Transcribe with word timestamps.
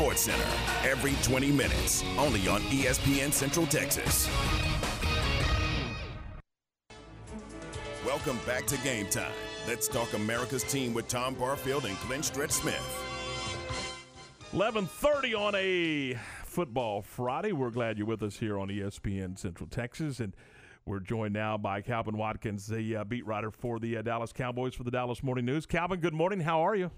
Sports 0.00 0.22
Center 0.22 0.46
every 0.82 1.12
20 1.22 1.52
minutes, 1.52 2.02
only 2.16 2.48
on 2.48 2.62
ESPN 2.62 3.30
Central 3.30 3.66
Texas. 3.66 4.30
Welcome 8.06 8.38
back 8.46 8.66
to 8.68 8.78
Game 8.78 9.08
Time. 9.08 9.30
Let's 9.68 9.88
talk 9.88 10.14
America's 10.14 10.64
team 10.64 10.94
with 10.94 11.06
Tom 11.06 11.34
Barfield 11.34 11.84
and 11.84 11.94
Clint 11.98 12.24
Stretch 12.24 12.52
Smith. 12.52 12.80
11:30 14.54 15.34
on 15.34 15.54
a 15.54 16.18
football 16.46 17.02
Friday. 17.02 17.52
We're 17.52 17.68
glad 17.68 17.98
you're 17.98 18.06
with 18.06 18.22
us 18.22 18.38
here 18.38 18.58
on 18.58 18.68
ESPN 18.68 19.38
Central 19.38 19.68
Texas, 19.68 20.18
and 20.18 20.34
we're 20.86 21.00
joined 21.00 21.34
now 21.34 21.58
by 21.58 21.82
Calvin 21.82 22.16
Watkins, 22.16 22.66
the 22.66 22.96
uh, 22.96 23.04
beat 23.04 23.26
writer 23.26 23.50
for 23.50 23.78
the 23.78 23.98
uh, 23.98 24.02
Dallas 24.02 24.32
Cowboys 24.32 24.74
for 24.74 24.82
the 24.82 24.90
Dallas 24.90 25.22
Morning 25.22 25.44
News. 25.44 25.66
Calvin, 25.66 26.00
good 26.00 26.14
morning. 26.14 26.40
How 26.40 26.62
are 26.66 26.74
you? 26.74 26.90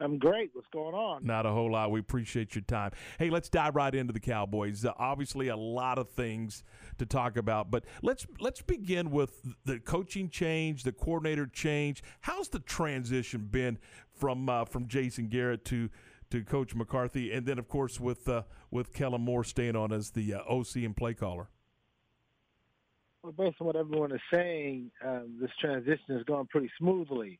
I'm 0.00 0.18
great. 0.18 0.50
What's 0.52 0.66
going 0.72 0.94
on? 0.94 1.24
Not 1.24 1.46
a 1.46 1.50
whole 1.50 1.70
lot. 1.70 1.90
We 1.90 2.00
appreciate 2.00 2.54
your 2.54 2.62
time. 2.62 2.90
Hey, 3.18 3.30
let's 3.30 3.48
dive 3.48 3.76
right 3.76 3.94
into 3.94 4.12
the 4.12 4.20
Cowboys. 4.20 4.84
Uh, 4.84 4.92
obviously, 4.98 5.48
a 5.48 5.56
lot 5.56 5.98
of 5.98 6.10
things 6.10 6.64
to 6.98 7.06
talk 7.06 7.36
about, 7.36 7.70
but 7.70 7.84
let's 8.02 8.26
let's 8.40 8.60
begin 8.60 9.10
with 9.10 9.40
the 9.64 9.78
coaching 9.78 10.28
change, 10.28 10.82
the 10.82 10.92
coordinator 10.92 11.46
change. 11.46 12.02
How's 12.20 12.48
the 12.48 12.58
transition 12.58 13.48
been 13.50 13.78
from 14.12 14.48
uh, 14.48 14.64
from 14.64 14.88
Jason 14.88 15.28
Garrett 15.28 15.64
to 15.66 15.88
to 16.30 16.42
Coach 16.42 16.74
McCarthy, 16.74 17.32
and 17.32 17.46
then 17.46 17.58
of 17.60 17.68
course 17.68 18.00
with 18.00 18.28
uh, 18.28 18.42
with 18.70 18.92
Kellen 18.92 19.20
Moore 19.20 19.44
staying 19.44 19.76
on 19.76 19.92
as 19.92 20.10
the 20.10 20.34
uh, 20.34 20.40
OC 20.48 20.76
and 20.76 20.96
play 20.96 21.14
caller. 21.14 21.48
Well, 23.22 23.32
based 23.32 23.56
on 23.60 23.68
what 23.68 23.76
everyone 23.76 24.12
is 24.12 24.20
saying, 24.32 24.90
um, 25.04 25.38
this 25.40 25.50
transition 25.60 26.16
is 26.16 26.24
going 26.24 26.46
pretty 26.48 26.70
smoothly. 26.78 27.38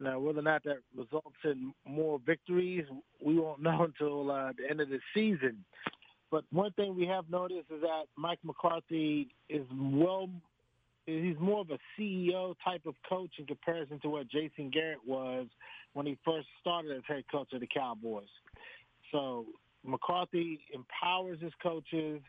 Now, 0.00 0.18
whether 0.20 0.38
or 0.38 0.42
not 0.42 0.64
that 0.64 0.78
results 0.96 1.36
in 1.44 1.72
more 1.86 2.20
victories, 2.24 2.84
we 3.20 3.38
won't 3.38 3.62
know 3.62 3.84
until 3.84 4.30
uh, 4.30 4.52
the 4.56 4.70
end 4.70 4.80
of 4.80 4.88
the 4.88 5.00
season. 5.14 5.64
But 6.30 6.44
one 6.50 6.72
thing 6.72 6.94
we 6.94 7.06
have 7.06 7.30
noticed 7.30 7.70
is 7.74 7.80
that 7.80 8.04
Mike 8.16 8.40
McCarthy 8.44 9.28
is 9.48 9.66
well 9.72 10.28
he's 11.08 11.38
more 11.40 11.60
of 11.60 11.70
a 11.70 11.78
CEO 11.98 12.54
type 12.62 12.84
of 12.86 12.94
coach 13.08 13.30
in 13.38 13.46
comparison 13.46 13.98
to 14.00 14.08
what 14.10 14.28
Jason 14.28 14.70
Garrett 14.70 14.98
was 15.06 15.46
when 15.94 16.06
he 16.06 16.18
first 16.24 16.46
started 16.60 16.96
as 16.96 17.02
head 17.06 17.24
coach 17.32 17.52
of 17.52 17.60
the 17.60 17.66
Cowboys. 17.66 18.28
So 19.10 19.46
McCarthy 19.84 20.60
empowers 20.72 21.40
his 21.40 21.52
coaches. 21.62 22.20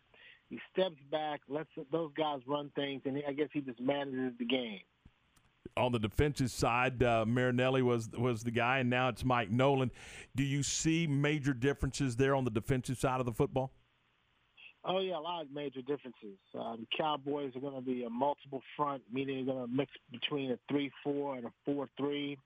He 0.49 0.59
steps 0.71 0.95
back, 1.11 1.41
lets 1.49 1.69
those 1.91 2.11
guys 2.17 2.39
run 2.47 2.71
things, 2.75 3.01
and 3.05 3.21
I 3.27 3.33
guess 3.33 3.49
he 3.51 3.61
just 3.61 3.79
manages 3.79 4.33
the 4.39 4.45
game. 4.45 4.81
On 5.77 5.91
the 5.91 5.99
defensive 5.99 6.51
side, 6.51 7.01
uh, 7.03 7.25
Marinelli 7.25 7.81
was 7.81 8.09
was 8.17 8.43
the 8.43 8.51
guy, 8.51 8.79
and 8.79 8.89
now 8.89 9.09
it's 9.09 9.23
Mike 9.23 9.49
Nolan. 9.49 9.91
Do 10.35 10.43
you 10.43 10.63
see 10.63 11.07
major 11.07 11.53
differences 11.53 12.15
there 12.15 12.35
on 12.35 12.43
the 12.43 12.51
defensive 12.51 12.97
side 12.97 13.19
of 13.19 13.25
the 13.25 13.33
football? 13.33 13.71
Oh 14.85 14.99
yeah, 14.99 15.17
a 15.17 15.19
lot 15.19 15.41
of 15.41 15.51
major 15.51 15.81
differences. 15.81 16.37
Uh, 16.57 16.75
the 16.77 16.87
Cowboys 16.97 17.55
are 17.55 17.59
going 17.59 17.75
to 17.75 17.81
be 17.81 18.03
a 18.03 18.09
multiple 18.09 18.61
front, 18.75 19.03
meaning 19.11 19.45
they're 19.45 19.55
going 19.55 19.67
to 19.67 19.73
mix 19.73 19.91
between 20.11 20.51
a 20.51 20.59
three-four 20.69 21.35
and 21.35 21.45
a 21.45 21.51
four-three. 21.65 22.37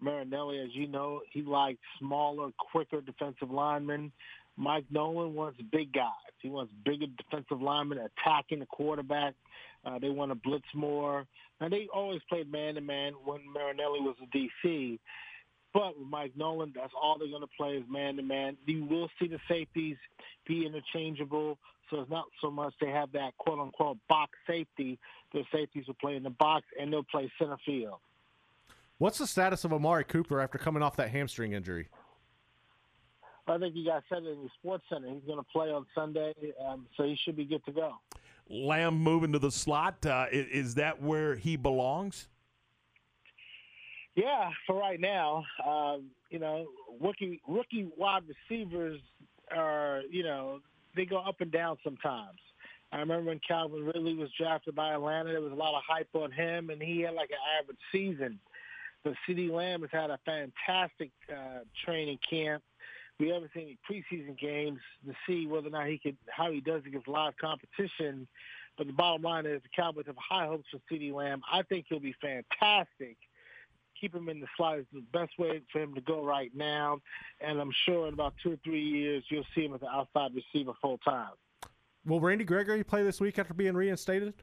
Marinelli, 0.00 0.60
as 0.60 0.68
you 0.74 0.86
know, 0.86 1.20
he 1.32 1.42
likes 1.42 1.80
smaller, 1.98 2.50
quicker 2.70 3.00
defensive 3.00 3.50
linemen. 3.50 4.12
Mike 4.56 4.84
Nolan 4.90 5.34
wants 5.34 5.58
big 5.72 5.92
guys. 5.92 6.10
He 6.40 6.48
wants 6.48 6.72
bigger 6.84 7.06
defensive 7.16 7.60
linemen 7.60 7.98
attacking 7.98 8.60
the 8.60 8.66
quarterback. 8.66 9.34
Uh, 9.84 9.98
they 9.98 10.10
want 10.10 10.30
to 10.30 10.34
blitz 10.34 10.66
more. 10.74 11.26
And 11.60 11.72
they 11.72 11.88
always 11.92 12.20
played 12.28 12.50
man-to-man 12.50 13.14
when 13.24 13.40
Marinelli 13.52 14.00
was 14.00 14.16
a 14.22 14.36
DC. 14.36 14.98
But 15.72 15.98
with 15.98 16.06
Mike 16.08 16.32
Nolan, 16.36 16.72
that's 16.74 16.92
all 17.00 17.18
they're 17.18 17.28
going 17.28 17.42
to 17.42 17.48
play 17.56 17.72
is 17.72 17.84
man-to-man. 17.88 18.56
You 18.66 18.84
will 18.84 19.08
see 19.18 19.26
the 19.26 19.40
safeties 19.48 19.96
be 20.46 20.66
interchangeable. 20.66 21.58
So 21.90 22.00
it's 22.00 22.10
not 22.10 22.26
so 22.40 22.50
much 22.50 22.74
they 22.80 22.90
have 22.90 23.12
that 23.12 23.36
quote-unquote 23.38 23.98
box 24.08 24.32
safety. 24.46 24.98
The 25.32 25.42
safeties 25.52 25.86
will 25.86 25.94
play 25.94 26.16
in 26.16 26.22
the 26.22 26.30
box, 26.30 26.64
and 26.80 26.92
they'll 26.92 27.02
play 27.02 27.30
center 27.38 27.58
field. 27.66 27.98
What's 28.98 29.18
the 29.18 29.26
status 29.26 29.64
of 29.64 29.72
Amari 29.72 30.04
Cooper 30.04 30.40
after 30.40 30.56
coming 30.56 30.82
off 30.82 30.96
that 30.96 31.10
hamstring 31.10 31.52
injury? 31.52 31.88
I 33.46 33.58
think 33.58 33.76
you 33.76 33.84
guys 33.84 34.02
said 34.08 34.22
it 34.22 34.30
in 34.30 34.42
the 34.42 34.50
sports 34.58 34.84
center. 34.90 35.08
He's 35.08 35.24
going 35.26 35.38
to 35.38 35.46
play 35.52 35.70
on 35.70 35.86
Sunday, 35.94 36.32
um, 36.66 36.86
so 36.96 37.04
he 37.04 37.16
should 37.24 37.36
be 37.36 37.44
good 37.44 37.64
to 37.66 37.72
go. 37.72 37.92
Lamb 38.48 38.94
moving 38.94 39.32
to 39.32 39.38
the 39.38 39.50
slot. 39.50 40.04
Uh, 40.04 40.26
is, 40.32 40.46
is, 40.46 40.74
that 40.76 41.02
where 41.02 41.34
he 41.34 41.56
belongs? 41.56 42.28
Yeah, 44.14 44.50
for 44.66 44.78
right 44.78 45.00
now. 45.00 45.44
Um, 45.66 46.10
you 46.30 46.38
know, 46.38 46.66
rookie 47.00 47.40
rookie 47.48 47.88
wide 47.96 48.22
receivers 48.28 49.00
are 49.54 50.02
you 50.10 50.22
know 50.22 50.60
they 50.96 51.04
go 51.04 51.18
up 51.18 51.40
and 51.40 51.50
down 51.50 51.76
sometimes. 51.84 52.38
I 52.92 52.98
remember 52.98 53.30
when 53.30 53.40
Calvin 53.46 53.84
Ridley 53.84 54.14
was 54.14 54.30
drafted 54.38 54.74
by 54.76 54.94
Atlanta, 54.94 55.32
there 55.32 55.40
was 55.40 55.52
a 55.52 55.56
lot 55.56 55.76
of 55.76 55.82
hype 55.86 56.08
on 56.14 56.30
him, 56.30 56.70
and 56.70 56.80
he 56.80 57.00
had 57.00 57.14
like 57.14 57.30
an 57.30 57.38
average 57.60 57.78
season. 57.90 58.38
But 59.02 59.14
CeeDee 59.28 59.50
Lamb 59.50 59.80
has 59.82 59.90
had 59.90 60.10
a 60.10 60.18
fantastic 60.24 61.10
uh, 61.28 61.60
training 61.84 62.18
camp. 62.28 62.62
We 63.20 63.28
haven't 63.28 63.50
seen 63.54 63.76
any 63.76 63.78
preseason 63.88 64.38
games 64.38 64.80
to 65.06 65.14
see 65.26 65.46
whether 65.46 65.68
or 65.68 65.70
not 65.70 65.86
he 65.86 65.98
could 65.98 66.16
how 66.28 66.50
he 66.50 66.60
does 66.60 66.82
against 66.86 67.08
live 67.08 67.34
competition. 67.40 68.26
But 68.76 68.88
the 68.88 68.92
bottom 68.92 69.22
line 69.22 69.46
is 69.46 69.62
the 69.62 69.68
Cowboys 69.74 70.06
have 70.06 70.16
high 70.16 70.46
hopes 70.46 70.64
for 70.70 70.80
CeeDee 70.92 71.12
Lamb. 71.12 71.42
I 71.50 71.62
think 71.62 71.86
he'll 71.88 72.00
be 72.00 72.14
fantastic 72.20 73.16
keep 74.04 74.14
him 74.14 74.28
in 74.28 74.40
the 74.40 74.46
slot 74.56 74.78
is 74.78 74.86
the 74.92 75.02
best 75.12 75.32
way 75.38 75.62
for 75.72 75.80
him 75.80 75.94
to 75.94 76.00
go 76.00 76.24
right 76.24 76.52
now. 76.54 76.98
And 77.40 77.60
I'm 77.60 77.72
sure 77.86 78.06
in 78.06 78.14
about 78.14 78.34
two 78.42 78.52
or 78.52 78.58
three 78.64 78.82
years, 78.82 79.24
you'll 79.28 79.46
see 79.54 79.64
him 79.64 79.74
as 79.74 79.82
an 79.82 79.88
outside 79.90 80.32
receiver 80.34 80.72
full 80.80 80.98
time. 80.98 81.30
Will 82.06 82.20
Randy 82.20 82.44
Gregory 82.44 82.84
play 82.84 83.02
this 83.02 83.20
week 83.20 83.38
after 83.38 83.54
being 83.54 83.74
reinstated? 83.74 84.34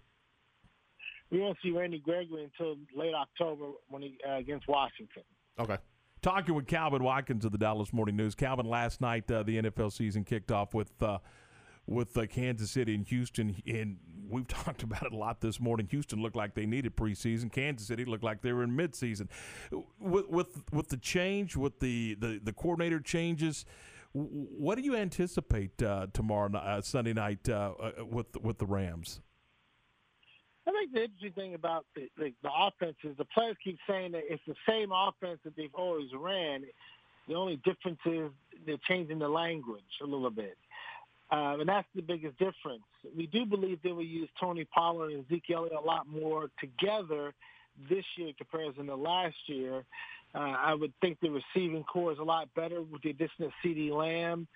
We 1.29 1.39
won't 1.39 1.57
see 1.63 1.71
Randy 1.71 1.99
Gregory 1.99 2.43
until 2.43 2.75
late 2.95 3.13
October 3.13 3.67
when 3.87 4.01
he 4.01 4.17
uh, 4.27 4.37
against 4.37 4.67
Washington. 4.67 5.23
Okay. 5.59 5.77
Talking 6.21 6.53
with 6.53 6.67
Calvin 6.67 7.03
Watkins 7.03 7.45
of 7.45 7.51
the 7.51 7.57
Dallas 7.57 7.91
Morning 7.91 8.15
News. 8.15 8.35
Calvin, 8.35 8.67
last 8.67 9.01
night 9.01 9.29
uh, 9.31 9.41
the 9.41 9.59
NFL 9.59 9.91
season 9.91 10.23
kicked 10.23 10.51
off 10.51 10.75
with 10.75 10.91
uh, 11.01 11.17
with 11.87 12.15
uh, 12.15 12.27
Kansas 12.27 12.69
City 12.69 12.93
and 12.93 13.07
Houston, 13.07 13.55
and 13.65 13.97
we've 14.29 14.47
talked 14.47 14.83
about 14.83 15.03
it 15.03 15.13
a 15.13 15.17
lot 15.17 15.41
this 15.41 15.59
morning. 15.59 15.87
Houston 15.89 16.21
looked 16.21 16.35
like 16.35 16.53
they 16.53 16.67
needed 16.67 16.95
preseason. 16.95 17.51
Kansas 17.51 17.87
City 17.87 18.05
looked 18.05 18.23
like 18.23 18.43
they 18.43 18.53
were 18.53 18.63
in 18.63 18.69
midseason. 18.69 19.29
With 19.99 20.27
with, 20.27 20.63
with 20.71 20.89
the 20.89 20.97
change, 20.97 21.55
with 21.55 21.79
the, 21.79 22.15
the, 22.19 22.39
the 22.43 22.53
coordinator 22.53 22.99
changes, 22.99 23.65
what 24.13 24.75
do 24.75 24.83
you 24.83 24.95
anticipate 24.95 25.81
uh, 25.81 26.05
tomorrow 26.13 26.55
uh, 26.55 26.81
Sunday 26.81 27.13
night 27.13 27.49
uh, 27.49 27.73
with 28.07 28.37
with 28.41 28.59
the 28.59 28.67
Rams? 28.67 29.21
Think 30.81 30.93
the 30.93 31.03
interesting 31.03 31.33
thing 31.33 31.53
about 31.53 31.85
the, 31.95 32.09
the, 32.17 32.33
the 32.41 32.49
offense 32.49 32.95
is 33.03 33.15
the 33.17 33.25
players 33.25 33.55
keep 33.63 33.77
saying 33.87 34.13
that 34.13 34.23
it's 34.27 34.41
the 34.47 34.55
same 34.67 34.91
offense 34.91 35.37
that 35.43 35.55
they've 35.55 35.75
always 35.75 36.07
ran. 36.17 36.63
The 37.27 37.35
only 37.35 37.57
difference 37.57 37.99
is 38.03 38.31
they're 38.65 38.79
changing 38.87 39.19
the 39.19 39.27
language 39.27 39.83
a 40.01 40.05
little 40.05 40.31
bit. 40.31 40.57
Um, 41.29 41.59
and 41.59 41.69
that's 41.69 41.87
the 41.93 42.01
biggest 42.01 42.35
difference. 42.39 42.81
We 43.15 43.27
do 43.27 43.45
believe 43.45 43.77
they 43.83 43.91
will 43.91 44.01
use 44.01 44.27
Tony 44.39 44.65
Pollard 44.65 45.11
and 45.11 45.23
Zeke 45.29 45.51
Elliott 45.53 45.73
a 45.73 45.85
lot 45.85 46.07
more 46.07 46.49
together 46.59 47.31
this 47.87 48.03
year 48.17 48.29
in 48.29 48.33
comparison 48.33 48.87
to 48.87 48.95
last 48.95 49.35
year. 49.45 49.83
Uh, 50.33 50.39
I 50.39 50.73
would 50.73 50.93
think 50.99 51.19
the 51.21 51.29
receiving 51.29 51.83
corps 51.83 52.13
is 52.13 52.17
a 52.17 52.23
lot 52.23 52.49
better 52.55 52.81
with 52.81 53.03
the 53.03 53.11
addition 53.11 53.43
of 53.43 53.51
CeeDee 53.63 53.91
Lamb. 53.91 54.47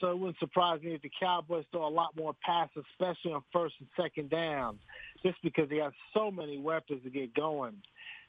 So 0.00 0.10
it 0.10 0.18
wouldn't 0.18 0.38
surprise 0.38 0.80
me 0.82 0.94
if 0.94 1.02
the 1.02 1.10
Cowboys 1.20 1.64
throw 1.70 1.86
a 1.86 1.90
lot 1.90 2.16
more 2.16 2.34
passes, 2.44 2.84
especially 2.92 3.32
on 3.32 3.42
first 3.52 3.74
and 3.80 3.88
second 4.00 4.30
down, 4.30 4.78
just 5.22 5.36
because 5.42 5.68
they 5.68 5.76
have 5.76 5.92
so 6.14 6.30
many 6.30 6.58
weapons 6.58 7.02
to 7.04 7.10
get 7.10 7.34
going. 7.34 7.76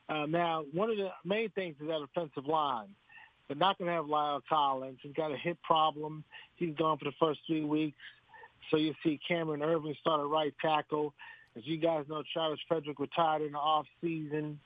Uh, 0.10 0.26
now, 0.26 0.66
one 0.74 0.90
of 0.90 0.98
the 0.98 1.10
main 1.24 1.50
things 1.52 1.76
is 1.80 1.88
that 1.88 2.02
offensive 2.02 2.46
line. 2.46 2.90
They're 3.48 3.58
not 3.58 3.78
going 3.78 3.88
to 3.88 3.94
have 3.94 4.06
La'el 4.06 4.42
Collins. 4.48 5.00
He's 5.02 5.14
got 5.14 5.32
a 5.32 5.38
hip 5.38 5.58
problem. 5.64 6.24
He's 6.56 6.76
gone 6.76 6.98
for 6.98 7.06
the 7.06 7.14
first 7.20 7.40
three 7.48 7.64
weeks. 7.64 7.98
So 8.70 8.78
you 8.78 8.94
see 9.04 9.20
Cameron 9.28 9.62
Erving 9.62 9.98
start 9.98 10.22
a 10.22 10.26
right 10.26 10.54
tackle. 10.62 11.14
As 11.58 11.64
you 11.66 11.78
guys 11.78 12.06
know, 12.08 12.24
Travis 12.34 12.60
Frederick 12.68 13.00
retired 13.00 13.42
in 13.42 13.52
the 13.52 13.58
off 13.58 13.86
season. 14.00 14.60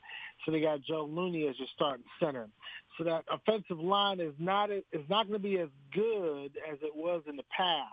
So 0.45 0.51
they 0.51 0.61
got 0.61 0.81
Joe 0.81 1.09
Looney 1.09 1.47
as 1.47 1.57
your 1.57 1.67
starting 1.75 2.05
center. 2.19 2.47
So 2.97 3.03
that 3.03 3.25
offensive 3.31 3.79
line 3.79 4.19
is 4.19 4.33
not 4.39 4.69
is 4.71 5.09
not 5.09 5.27
going 5.27 5.39
to 5.39 5.47
be 5.47 5.59
as 5.59 5.69
good 5.93 6.51
as 6.71 6.77
it 6.81 6.95
was 6.95 7.23
in 7.27 7.35
the 7.35 7.43
past. 7.55 7.91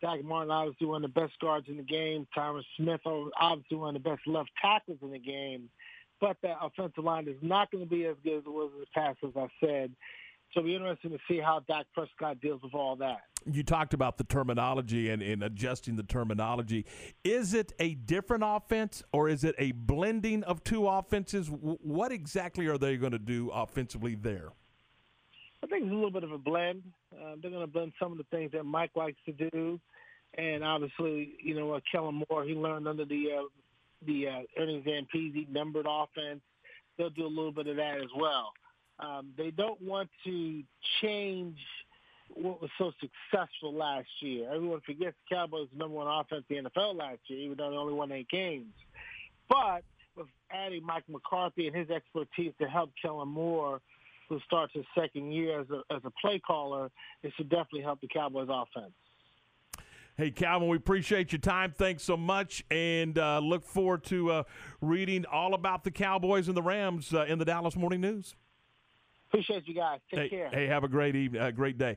Zack 0.00 0.22
Martin 0.22 0.50
obviously 0.50 0.86
one 0.86 1.04
of 1.04 1.12
the 1.12 1.20
best 1.20 1.34
guards 1.40 1.66
in 1.68 1.76
the 1.76 1.82
game. 1.82 2.26
Tyron 2.36 2.62
Smith 2.76 3.00
obviously 3.40 3.76
one 3.76 3.96
of 3.96 4.02
the 4.02 4.08
best 4.08 4.22
left 4.26 4.50
tackles 4.62 4.98
in 5.02 5.10
the 5.10 5.18
game 5.18 5.68
but 6.20 6.36
that 6.42 6.56
offensive 6.60 7.04
line 7.04 7.28
is 7.28 7.36
not 7.42 7.70
going 7.70 7.84
to 7.84 7.90
be 7.90 8.04
as 8.06 8.16
good 8.24 8.38
as 8.38 8.44
it 8.44 8.52
was 8.52 8.70
in 8.74 8.80
the 8.80 8.86
past, 8.94 9.18
as 9.24 9.30
I 9.36 9.48
said. 9.64 9.92
So 10.52 10.60
it'll 10.60 10.68
be 10.68 10.76
interesting 10.76 11.10
to 11.10 11.18
see 11.28 11.40
how 11.40 11.60
Dak 11.68 11.86
Prescott 11.92 12.40
deals 12.40 12.62
with 12.62 12.74
all 12.74 12.96
that. 12.96 13.20
You 13.50 13.62
talked 13.62 13.92
about 13.92 14.18
the 14.18 14.24
terminology 14.24 15.10
and, 15.10 15.22
and 15.22 15.42
adjusting 15.42 15.96
the 15.96 16.02
terminology. 16.02 16.86
Is 17.22 17.54
it 17.54 17.72
a 17.78 17.94
different 17.94 18.44
offense 18.46 19.02
or 19.12 19.28
is 19.28 19.44
it 19.44 19.54
a 19.58 19.72
blending 19.72 20.42
of 20.44 20.64
two 20.64 20.88
offenses? 20.88 21.48
What 21.50 22.12
exactly 22.12 22.66
are 22.66 22.78
they 22.78 22.96
going 22.96 23.12
to 23.12 23.18
do 23.18 23.50
offensively 23.50 24.14
there? 24.14 24.52
I 25.62 25.66
think 25.66 25.84
it's 25.84 25.92
a 25.92 25.94
little 25.94 26.10
bit 26.10 26.24
of 26.24 26.32
a 26.32 26.38
blend. 26.38 26.82
Uh, 27.12 27.34
they're 27.40 27.50
going 27.50 27.62
to 27.62 27.72
blend 27.72 27.92
some 28.00 28.12
of 28.12 28.18
the 28.18 28.24
things 28.30 28.52
that 28.52 28.64
Mike 28.64 28.92
likes 28.94 29.18
to 29.26 29.32
do, 29.32 29.80
and 30.36 30.62
obviously, 30.62 31.34
you 31.42 31.54
know, 31.54 31.72
uh, 31.72 31.80
Kellen 31.90 32.22
Moore 32.30 32.44
he 32.44 32.54
learned 32.54 32.86
under 32.86 33.04
the 33.04 33.24
uh, 33.38 33.42
the 34.06 34.28
uh, 34.28 34.62
Ernie 34.62 34.84
Zampese 34.86 35.48
numbered 35.48 35.86
offense. 35.88 36.40
They'll 36.96 37.10
do 37.10 37.26
a 37.26 37.28
little 37.28 37.52
bit 37.52 37.66
of 37.66 37.76
that 37.76 37.98
as 37.98 38.10
well. 38.16 38.52
Um, 39.00 39.32
they 39.36 39.50
don't 39.50 39.80
want 39.80 40.10
to 40.24 40.62
change 41.00 41.58
what 42.34 42.60
was 42.60 42.70
so 42.78 42.92
successful 43.00 43.72
last 43.72 44.08
year. 44.20 44.52
Everyone 44.52 44.80
forgets 44.84 45.16
the 45.28 45.34
Cowboys' 45.34 45.68
number 45.74 45.94
one 45.94 46.06
offense 46.06 46.44
in 46.48 46.64
the 46.64 46.70
NFL 46.70 46.96
last 46.96 47.20
year, 47.26 47.38
even 47.40 47.56
though 47.56 47.70
they 47.70 47.76
only 47.76 47.94
won 47.94 48.12
eight 48.12 48.28
games. 48.28 48.74
But 49.48 49.82
with 50.16 50.26
adding 50.50 50.84
Mike 50.84 51.04
McCarthy 51.08 51.68
and 51.68 51.76
his 51.76 51.90
expertise 51.90 52.52
to 52.60 52.68
help 52.68 52.90
Kellen 53.00 53.28
Moore, 53.28 53.80
who 54.28 54.40
starts 54.46 54.74
his 54.74 54.84
second 54.94 55.32
year 55.32 55.60
as 55.60 55.66
a, 55.70 55.82
as 55.94 56.02
a 56.04 56.10
play 56.20 56.38
caller, 56.38 56.90
it 57.22 57.32
should 57.36 57.48
definitely 57.48 57.82
help 57.82 58.00
the 58.00 58.08
Cowboys' 58.08 58.48
offense. 58.50 58.92
Hey, 60.16 60.32
Calvin, 60.32 60.68
we 60.68 60.76
appreciate 60.76 61.30
your 61.30 61.38
time. 61.38 61.72
Thanks 61.72 62.02
so 62.02 62.16
much, 62.16 62.64
and 62.72 63.16
uh, 63.16 63.38
look 63.38 63.64
forward 63.64 64.02
to 64.04 64.32
uh, 64.32 64.42
reading 64.80 65.24
all 65.26 65.54
about 65.54 65.84
the 65.84 65.92
Cowboys 65.92 66.48
and 66.48 66.56
the 66.56 66.62
Rams 66.62 67.14
uh, 67.14 67.24
in 67.26 67.38
the 67.38 67.44
Dallas 67.44 67.76
Morning 67.76 68.00
News. 68.00 68.34
Appreciate 69.28 69.68
you 69.68 69.74
guys. 69.74 70.00
Take 70.10 70.20
hey, 70.20 70.28
care. 70.28 70.50
Hey, 70.50 70.66
have 70.66 70.84
a 70.84 70.88
great 70.88 71.14
evening, 71.14 71.40
uh, 71.40 71.50
great 71.50 71.78
day. 71.78 71.86